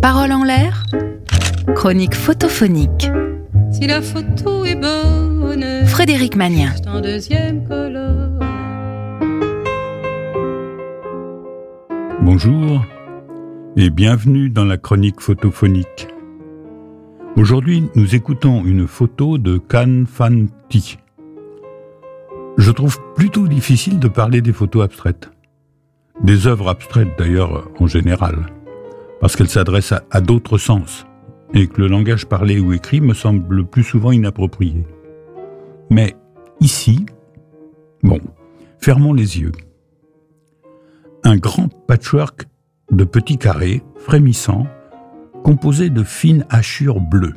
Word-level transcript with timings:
Parole 0.00 0.32
en 0.32 0.44
l'air, 0.44 0.84
chronique 1.74 2.14
photophonique. 2.14 3.10
Si 3.70 3.86
la 3.86 4.00
photo 4.00 4.64
est 4.64 4.74
bonne, 4.74 5.86
Frédéric 5.86 6.36
Magnien. 6.36 6.72
c'est 6.76 6.88
en 6.88 7.00
deuxième 7.00 7.66
colonne. 7.66 8.38
Bonjour 12.20 12.84
et 13.76 13.90
bienvenue 13.90 14.50
dans 14.50 14.64
la 14.64 14.76
chronique 14.76 15.20
photophonique. 15.20 16.08
Aujourd'hui, 17.36 17.84
nous 17.94 18.14
écoutons 18.14 18.64
une 18.64 18.86
photo 18.88 19.38
de 19.38 19.58
Kan 19.58 20.04
Fan 20.06 20.48
Ti. 20.68 20.98
Je 22.56 22.70
trouve 22.72 22.98
plutôt 23.14 23.46
difficile 23.46 23.98
de 23.98 24.08
parler 24.08 24.40
des 24.40 24.52
photos 24.52 24.84
abstraites. 24.84 25.30
Des 26.22 26.46
œuvres 26.46 26.68
abstraites 26.68 27.16
d'ailleurs 27.18 27.70
en 27.78 27.86
général, 27.86 28.46
parce 29.20 29.36
qu'elles 29.36 29.48
s'adressent 29.48 29.94
à, 30.10 30.20
d'autres 30.20 30.58
sens 30.58 31.06
et 31.54 31.66
que 31.66 31.80
le 31.80 31.88
langage 31.88 32.26
parlé 32.26 32.60
ou 32.60 32.72
écrit 32.72 33.00
me 33.00 33.14
semble 33.14 33.54
le 33.54 33.64
plus 33.64 33.84
souvent 33.84 34.12
inapproprié. 34.12 34.84
Mais 35.90 36.16
ici, 36.60 37.06
bon, 38.02 38.20
fermons 38.78 39.14
les 39.14 39.40
yeux 39.40 39.52
un 41.24 41.36
grand 41.36 41.68
patchwork 41.86 42.46
de 42.90 43.04
petits 43.04 43.38
carrés 43.38 43.82
frémissants, 43.96 44.66
composés 45.44 45.90
de 45.90 46.02
fines 46.02 46.46
hachures 46.48 47.00
bleues, 47.00 47.34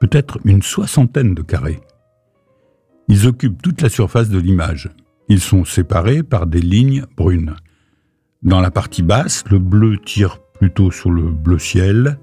peut-être 0.00 0.38
une 0.44 0.62
soixantaine 0.62 1.34
de 1.34 1.42
carrés. 1.42 1.80
Ils 3.08 3.26
occupent 3.26 3.62
toute 3.62 3.80
la 3.80 3.88
surface 3.88 4.28
de 4.28 4.38
l'image. 4.38 4.90
Ils 5.28 5.40
sont 5.40 5.64
séparés 5.64 6.22
par 6.22 6.46
des 6.46 6.60
lignes 6.60 7.06
brunes. 7.16 7.56
Dans 8.42 8.60
la 8.60 8.70
partie 8.70 9.02
basse, 9.02 9.44
le 9.50 9.58
bleu 9.58 9.98
tire 9.98 10.38
plutôt 10.58 10.90
sur 10.90 11.10
le 11.10 11.30
bleu 11.30 11.58
ciel, 11.58 12.18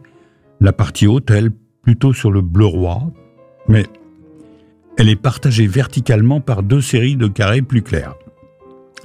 la 0.60 0.74
partie 0.74 1.06
haute, 1.06 1.30
elle, 1.30 1.52
plutôt 1.82 2.14
sur 2.14 2.32
le 2.32 2.42
bleu 2.42 2.66
roi, 2.66 3.12
mais 3.68 3.86
elle 4.98 5.10
est 5.10 5.16
partagée 5.16 5.68
verticalement 5.68 6.42
par 6.42 6.64
deux 6.64 6.82
séries 6.82 7.18
de 7.18 7.28
carrés 7.28 7.62
plus 7.62 7.84
clairs. 7.84 8.16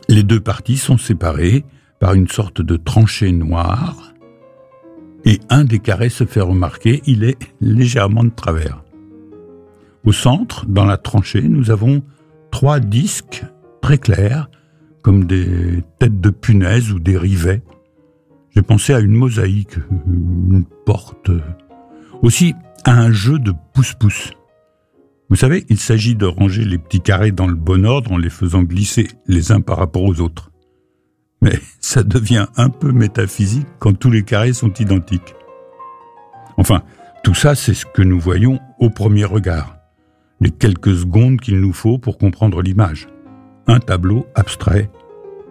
Les 0.08 0.22
deux 0.22 0.40
parties 0.40 0.78
sont 0.78 0.96
séparées 0.96 1.64
par 2.00 2.14
une 2.14 2.28
sorte 2.28 2.62
de 2.62 2.76
tranchée 2.76 3.30
noire 3.30 4.12
et 5.24 5.38
un 5.50 5.64
des 5.64 5.78
carrés 5.78 6.08
se 6.08 6.24
fait 6.24 6.40
remarquer, 6.40 7.02
il 7.06 7.24
est 7.24 7.38
légèrement 7.60 8.24
de 8.24 8.30
travers. 8.30 8.82
Au 10.04 10.12
centre, 10.12 10.66
dans 10.66 10.84
la 10.84 10.96
tranchée, 10.96 11.42
nous 11.42 11.70
avons 11.70 12.02
trois 12.50 12.80
disques 12.80 13.44
très 13.80 13.98
clairs, 13.98 14.50
comme 15.02 15.24
des 15.26 15.82
têtes 15.98 16.20
de 16.20 16.30
punaise 16.30 16.92
ou 16.92 16.98
des 16.98 17.18
rivets. 17.18 17.62
J'ai 18.54 18.62
pensé 18.62 18.94
à 18.94 19.00
une 19.00 19.12
mosaïque, 19.12 19.76
une 20.06 20.64
porte, 20.86 21.30
aussi 22.22 22.54
à 22.84 22.92
un 22.92 23.12
jeu 23.12 23.38
de 23.38 23.52
pouce-pouce. 23.74 24.32
Vous 25.28 25.36
savez, 25.36 25.64
il 25.68 25.78
s'agit 25.78 26.14
de 26.14 26.26
ranger 26.26 26.64
les 26.64 26.78
petits 26.78 27.00
carrés 27.00 27.32
dans 27.32 27.46
le 27.46 27.54
bon 27.54 27.86
ordre 27.86 28.12
en 28.12 28.18
les 28.18 28.30
faisant 28.30 28.62
glisser 28.62 29.08
les 29.26 29.50
uns 29.50 29.60
par 29.60 29.78
rapport 29.78 30.02
aux 30.02 30.20
autres. 30.20 30.50
Mais 31.40 31.58
ça 31.80 32.02
devient 32.02 32.46
un 32.56 32.68
peu 32.68 32.92
métaphysique 32.92 33.66
quand 33.78 33.98
tous 33.98 34.10
les 34.10 34.22
carrés 34.22 34.52
sont 34.52 34.72
identiques. 34.74 35.34
Enfin, 36.58 36.82
tout 37.24 37.34
ça, 37.34 37.54
c'est 37.54 37.74
ce 37.74 37.86
que 37.86 38.02
nous 38.02 38.20
voyons 38.20 38.60
au 38.78 38.90
premier 38.90 39.24
regard. 39.24 39.76
Les 40.40 40.50
quelques 40.50 40.94
secondes 40.94 41.40
qu'il 41.40 41.60
nous 41.60 41.72
faut 41.72 41.98
pour 41.98 42.18
comprendre 42.18 42.60
l'image. 42.60 43.08
Un 43.66 43.78
tableau 43.78 44.26
abstrait, 44.34 44.90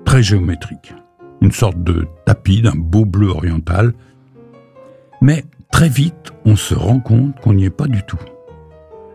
très 0.05 0.21
géométrique. 0.21 0.93
Une 1.41 1.51
sorte 1.51 1.81
de 1.83 2.07
tapis 2.25 2.61
d'un 2.61 2.75
beau 2.75 3.05
bleu 3.05 3.29
oriental. 3.29 3.93
Mais 5.21 5.45
très 5.71 5.89
vite, 5.89 6.31
on 6.45 6.55
se 6.55 6.75
rend 6.75 6.99
compte 6.99 7.39
qu'on 7.39 7.53
n'y 7.53 7.65
est 7.65 7.69
pas 7.69 7.87
du 7.87 8.03
tout. 8.03 8.19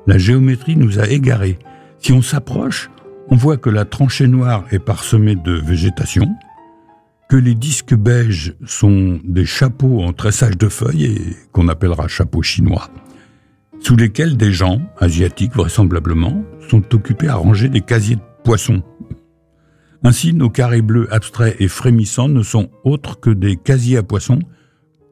La 0.06 0.18
géométrie 0.18 0.76
nous 0.76 0.98
a 0.98 1.08
égarés. 1.08 1.58
Si 1.98 2.12
on 2.12 2.22
s'approche, 2.22 2.90
on 3.28 3.36
voit 3.36 3.56
que 3.56 3.70
la 3.70 3.84
tranchée 3.84 4.28
noire 4.28 4.64
est 4.70 4.78
parsemée 4.78 5.34
de 5.34 5.52
végétation, 5.52 6.34
que 7.28 7.36
les 7.36 7.54
disques 7.54 7.94
beiges 7.94 8.54
sont 8.64 9.20
des 9.24 9.46
chapeaux 9.46 10.02
en 10.02 10.12
tressage 10.12 10.56
de 10.56 10.68
feuilles 10.68 11.06
et 11.06 11.36
qu'on 11.52 11.68
appellera 11.68 12.06
chapeaux 12.06 12.42
chinois, 12.42 12.88
sous 13.80 13.96
lesquels 13.96 14.36
des 14.36 14.52
gens, 14.52 14.80
asiatiques 14.98 15.54
vraisemblablement, 15.54 16.44
sont 16.68 16.82
occupés 16.94 17.28
à 17.28 17.36
ranger 17.36 17.68
des 17.68 17.80
casiers 17.80 18.16
de 18.16 18.20
poissons. 18.46 18.84
Ainsi, 20.04 20.32
nos 20.32 20.50
carrés 20.50 20.80
bleus 20.80 21.12
abstraits 21.12 21.56
et 21.58 21.66
frémissants 21.66 22.28
ne 22.28 22.44
sont 22.44 22.70
autres 22.84 23.18
que 23.18 23.30
des 23.30 23.56
casiers 23.56 23.96
à 23.96 24.04
poissons 24.04 24.38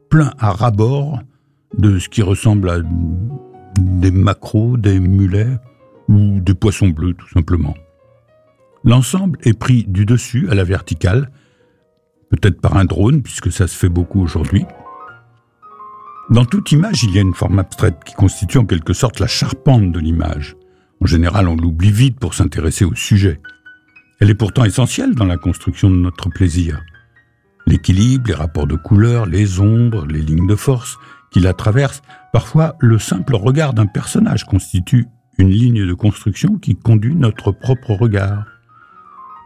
pleins 0.09 0.33
à 0.39 0.53
ras-bord 0.53 1.19
de 1.77 1.99
ce 1.99 2.09
qui 2.09 2.23
ressemble 2.23 2.71
à 2.71 2.79
des 3.77 4.13
maquereaux, 4.13 4.77
des 4.77 5.01
mulets 5.01 5.59
ou 6.09 6.39
des 6.39 6.55
poissons 6.55 6.91
bleus 6.91 7.15
tout 7.15 7.29
simplement. 7.29 7.75
L'ensemble 8.85 9.37
est 9.43 9.59
pris 9.59 9.83
du 9.83 10.07
dessus 10.07 10.49
à 10.49 10.55
la 10.55 10.63
verticale, 10.63 11.33
peut-être 12.31 12.61
par 12.61 12.77
un 12.77 12.85
drone 12.85 13.21
puisque 13.21 13.51
ça 13.51 13.67
se 13.67 13.77
fait 13.77 13.89
beaucoup 13.89 14.23
aujourd'hui. 14.23 14.65
Dans 16.31 16.45
toute 16.45 16.71
image, 16.71 17.03
il 17.03 17.11
y 17.11 17.19
a 17.19 17.23
une 17.23 17.35
forme 17.35 17.59
abstraite 17.59 17.97
qui 18.07 18.15
constitue 18.15 18.59
en 18.59 18.65
quelque 18.65 18.93
sorte 18.93 19.19
la 19.19 19.27
charpente 19.27 19.91
de 19.91 19.99
l'image. 19.99 20.57
En 21.05 21.07
général, 21.07 21.49
on 21.49 21.57
l'oublie 21.57 21.91
vite 21.91 22.19
pour 22.19 22.33
s'intéresser 22.33 22.87
au 22.87 22.95
sujet. 22.95 23.39
Elle 24.21 24.31
est 24.31 24.35
pourtant 24.35 24.65
essentielle 24.65 25.15
dans 25.15 25.27
la 25.27 25.37
construction 25.37 25.91
de 25.91 25.97
notre 25.97 26.31
plaisir. 26.31 26.81
L'équilibre, 27.67 28.29
les 28.29 28.35
rapports 28.35 28.67
de 28.67 28.75
couleurs, 28.75 29.27
les 29.27 29.61
ombres, 29.61 30.07
les 30.07 30.23
lignes 30.23 30.47
de 30.47 30.57
force 30.57 30.97
qui 31.31 31.41
la 31.41 31.53
traversent, 31.53 32.01
parfois 32.33 32.77
le 32.81 32.99
simple 32.99 33.35
regard 33.35 33.75
d'un 33.75 33.85
personnage 33.85 34.45
constitue 34.45 35.05
une 35.37 35.51
ligne 35.51 35.87
de 35.87 35.93
construction 35.93 36.57
qui 36.57 36.75
conduit 36.75 37.15
notre 37.15 37.53
propre 37.53 37.91
regard. 37.91 38.47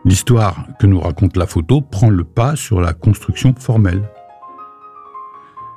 L'histoire 0.04 0.64
que 0.78 0.86
nous 0.86 1.00
raconte 1.00 1.36
la 1.36 1.48
photo 1.48 1.80
prend 1.80 2.08
le 2.08 2.22
pas 2.22 2.54
sur 2.54 2.80
la 2.80 2.92
construction 2.92 3.52
formelle. 3.58 4.08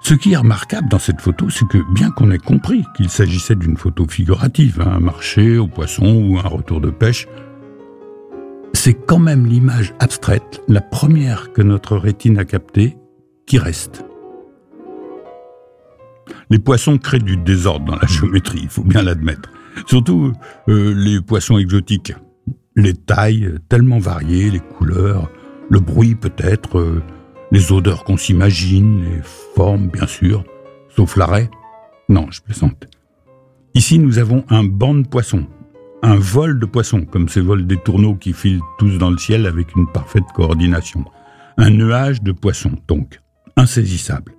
Ce 0.04 0.16
qui 0.16 0.34
est 0.34 0.38
remarquable 0.38 0.90
dans 0.90 1.00
cette 1.00 1.22
photo, 1.22 1.50
c'est 1.50 1.68
que 1.68 1.78
bien 1.94 2.10
qu'on 2.10 2.32
ait 2.32 2.40
compris 2.40 2.84
qu'il 2.96 3.10
s'agissait 3.10 3.56
d'une 3.56 3.78
photo 3.78 4.08
figurative, 4.08 4.82
un 4.82 5.00
marché 5.00 5.58
au 5.58 5.68
poisson 5.68 6.24
ou 6.28 6.40
un 6.40 6.48
retour 6.48 6.82
de 6.82 6.90
pêche, 6.90 7.28
c'est 8.74 8.96
quand 8.96 9.20
même 9.20 9.46
l'image 9.46 9.94
abstraite, 10.00 10.62
la 10.68 10.82
première 10.82 11.54
que 11.54 11.62
notre 11.62 11.98
rétine 11.98 12.40
a 12.40 12.46
captée, 12.46 12.98
qui 13.46 13.60
reste. 13.60 14.04
Les 16.50 16.60
poissons 16.60 16.98
créent 16.98 17.20
du 17.20 17.38
désordre 17.38 17.86
dans 17.86 17.96
la 17.96 18.08
géométrie, 18.08 18.62
il 18.64 18.70
faut 18.70 18.84
bien 18.84 19.04
l'admettre. 19.04 19.52
Surtout 19.86 20.34
euh, 20.68 20.94
les 20.96 21.22
poissons 21.22 21.58
exotiques. 21.58 22.14
Les 22.76 22.94
tailles 22.94 23.54
tellement 23.70 24.00
variées, 24.00 24.50
les 24.50 24.60
couleurs, 24.60 25.30
le 25.70 25.80
bruit 25.80 26.16
peut-être, 26.16 26.80
euh, 26.80 27.04
les 27.52 27.72
odeurs 27.72 28.04
qu'on 28.04 28.18
s'imagine, 28.18 29.04
les 29.04 29.22
formes 29.56 29.88
bien 29.88 30.08
sûr, 30.08 30.44
sauf 30.96 31.18
l'arrêt. 31.18 31.50
Non, 32.10 32.28
je 32.32 32.42
plaisante. 32.42 32.88
Ici, 33.74 34.00
nous 34.00 34.20
avons 34.20 34.44
un 34.50 34.64
banc 34.64 34.94
de 34.96 35.08
poissons, 35.08 35.46
un 36.02 36.16
vol 36.16 36.60
de 36.60 36.66
poissons, 36.66 37.06
comme 37.06 37.30
ces 37.30 37.42
vols 37.42 37.68
des 37.68 37.78
tourneaux 37.78 38.16
qui 38.16 38.34
filent 38.34 38.62
tous 38.80 38.98
dans 38.98 39.10
le 39.10 39.18
ciel 39.18 39.46
avec 39.46 39.76
une 39.76 39.88
parfaite 39.92 40.26
coordination. 40.34 41.06
Un 41.58 41.70
nuage 41.70 42.22
de 42.22 42.32
poissons, 42.32 42.78
donc, 42.88 43.22
insaisissable, 43.56 44.34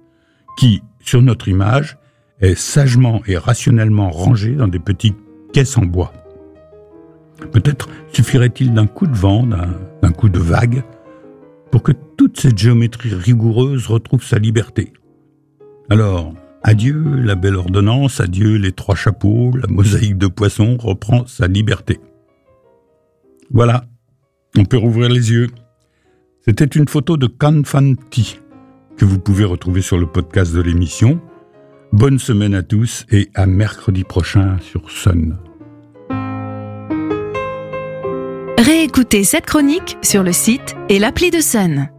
qui, 0.59 0.83
sur 1.01 1.23
notre 1.23 1.49
image, 1.49 1.99
est 2.41 2.55
sagement 2.55 3.23
et 3.27 3.37
rationnellement 3.37 4.11
rangé 4.11 4.55
dans 4.55 4.69
des 4.69 4.81
petites 4.81 5.17
caisses 5.53 5.79
en 5.79 5.83
bois. 5.83 6.13
Peut-être 7.53 7.89
suffirait-il 8.13 8.73
d'un 8.75 8.87
coup 8.87 9.07
de 9.07 9.17
vent, 9.17 9.47
d'un 9.47 10.13
coup 10.13 10.29
de 10.29 10.39
vague, 10.39 10.83
pour 11.73 11.83
que 11.83 11.93
toute 12.17 12.39
cette 12.39 12.59
géométrie 12.59 13.15
rigoureuse 13.15 13.89
retrouve 13.89 14.23
sa 14.23 14.39
liberté. 14.39 14.93
Alors, 15.89 16.35
adieu 16.63 17.03
la 17.17 17.35
belle 17.35 17.57
ordonnance, 17.57 18.21
adieu 18.21 18.57
les 18.57 18.73
trois 18.73 18.95
chapeaux, 18.95 19.51
la 19.57 19.67
mosaïque 19.67 20.19
de 20.19 20.27
poissons 20.29 20.77
reprend 20.77 21.27
sa 21.27 21.49
liberté. 21.49 21.99
Voilà, 23.51 23.87
on 24.57 24.65
peut 24.65 24.77
rouvrir 24.77 25.09
les 25.09 25.33
yeux. 25.33 25.49
C'était 26.45 26.67
une 26.67 26.89
photo 26.89 27.17
de 27.17 27.27
Kan 27.27 27.63
Fan 27.65 27.97
Ti, 28.11 28.39
que 28.97 29.07
vous 29.07 29.19
pouvez 29.19 29.45
retrouver 29.45 29.81
sur 29.81 29.99
le 29.99 30.07
podcast 30.07 30.55
de 30.55 30.61
l'émission. 30.61 31.21
Bonne 31.93 32.19
semaine 32.19 32.55
à 32.55 32.63
tous 32.63 33.07
et 33.11 33.31
à 33.35 33.47
mercredi 33.47 34.05
prochain 34.05 34.59
sur 34.61 34.91
Sun. 34.91 35.39
Réécoutez 38.73 39.23
cette 39.23 39.45
chronique 39.45 39.99
sur 40.01 40.23
le 40.23 40.33
site 40.33 40.77
et 40.89 40.99
l'appli 40.99 41.31
de 41.31 41.43
Sun. 41.43 41.92